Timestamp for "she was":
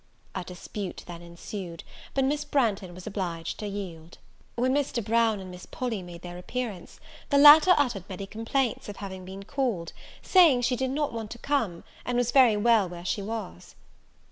13.05-13.75